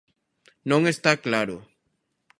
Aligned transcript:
Non 0.69 0.81
está 0.93 1.11
claro. 1.25 1.57